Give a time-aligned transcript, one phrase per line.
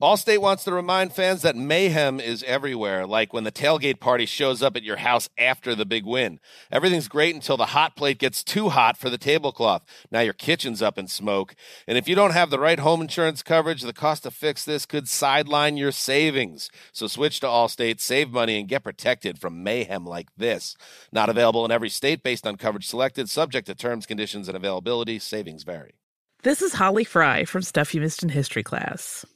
[0.00, 4.62] Allstate wants to remind fans that mayhem is everywhere, like when the tailgate party shows
[4.62, 6.40] up at your house after the big win.
[6.72, 9.84] Everything's great until the hot plate gets too hot for the tablecloth.
[10.10, 11.54] Now your kitchen's up in smoke.
[11.86, 14.86] And if you don't have the right home insurance coverage, the cost to fix this
[14.86, 16.70] could sideline your savings.
[16.92, 20.78] So switch to Allstate, save money, and get protected from mayhem like this.
[21.12, 25.18] Not available in every state based on coverage selected, subject to terms, conditions, and availability.
[25.18, 25.92] Savings vary.
[26.42, 29.26] This is Holly Fry from Stuff You Missed in History class.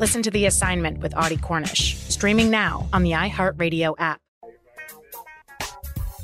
[0.00, 4.18] Listen to The Assignment with Audie Cornish, streaming now on the iHeartRadio app.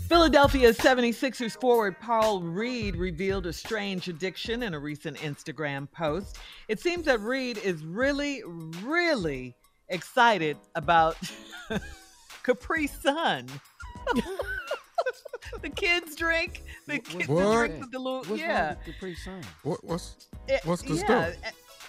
[0.08, 6.38] Philadelphia 76ers forward Paul Reed revealed a strange addiction in a recent Instagram post.
[6.68, 8.42] It seems that Reed is really,
[8.82, 9.54] really
[9.90, 11.18] excited about
[12.44, 13.46] Capri Sun.
[15.60, 16.62] the kids drink.
[16.86, 17.52] The kids what?
[17.52, 18.76] drink the little what's yeah.
[18.86, 19.42] Capri Sun?
[19.64, 21.34] What, what's it, what's the yeah, stuff?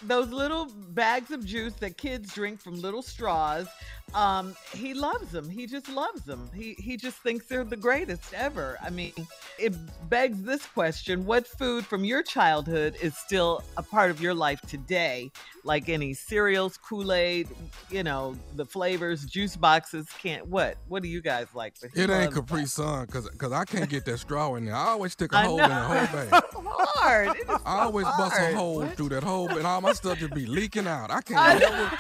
[0.04, 3.68] Those little bags of juice that kids drink from little straws.
[4.14, 5.50] Um, he loves them.
[5.50, 6.50] He just loves them.
[6.56, 8.78] He he just thinks they're the greatest ever.
[8.82, 9.12] I mean,
[9.60, 9.76] it
[10.10, 14.62] begs this question: What food from your childhood is still a part of your life
[14.62, 15.30] today?
[15.66, 17.50] Like any cereals, Kool Aid,
[17.90, 20.08] you know, the flavors, juice boxes.
[20.22, 20.78] Can't what?
[20.88, 21.76] What do you guys like?
[21.94, 24.76] It ain't Capri Sun because because I can't get that straw in there.
[24.76, 26.44] I always stick a hole in the whole bag.
[26.98, 27.38] hard.
[27.46, 28.30] So I always hard.
[28.32, 28.96] bust a hole What?
[28.98, 31.12] through that hole, and all my stuff just be leaking out.
[31.12, 31.92] I can't ever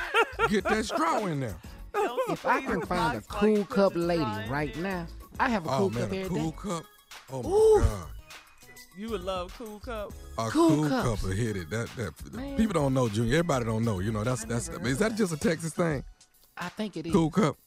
[0.50, 1.56] get that straw in there.
[2.30, 5.08] If I can find a cool cup lady right now,
[5.40, 6.58] I have a Oh cool man, cup a every cool day.
[6.62, 6.84] cup.
[7.32, 7.80] Oh my Ooh.
[7.84, 8.08] god.
[8.98, 10.12] You would love Cool Cup.
[10.40, 11.22] A Cool cool, cups.
[11.22, 11.70] cup will hit it.
[11.70, 12.58] That that Man.
[12.58, 13.34] people don't know, Junior.
[13.36, 14.00] Everybody don't know.
[14.00, 14.70] You know that's that's.
[14.70, 16.04] Is that just a Texas thing?
[16.58, 17.14] I think it is.
[17.14, 17.58] Cool cup.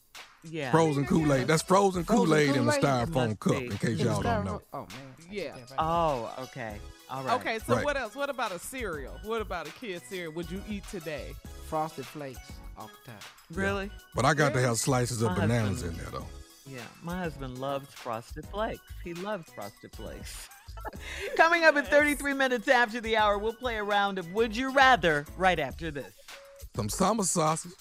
[0.43, 0.71] Yeah.
[0.71, 1.47] Frozen Kool Aid.
[1.47, 3.53] That's frozen Frozen Kool Aid in a styrofoam cup.
[3.59, 3.67] be.
[3.67, 4.61] In case In y'all don't know.
[4.73, 5.15] Oh man.
[5.29, 5.55] Yeah.
[5.79, 6.77] Oh, okay.
[7.09, 7.39] All right.
[7.39, 7.85] Okay, so Right.
[7.85, 8.13] what else?
[8.15, 9.17] What about a cereal?
[9.23, 10.33] What about a kid cereal?
[10.33, 11.33] Would you eat today?
[11.71, 13.23] Frosted Flakes off the top.
[13.53, 13.89] Really?
[14.13, 16.27] But I got to have slices of My bananas husband- in there though.
[16.67, 18.81] Yeah, my husband loves Frosted Flakes.
[19.05, 20.49] He loves Frosted Flakes.
[21.37, 24.71] Coming up at 33 minutes after the hour, we'll play a round of Would You
[24.71, 26.13] Rather right after this.
[26.75, 27.71] Some summer sausage.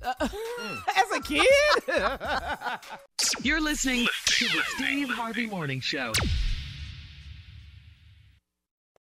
[0.00, 0.14] Uh,
[0.96, 1.44] as a kid?
[3.44, 6.12] You're listening to the Steve Harvey Morning Show.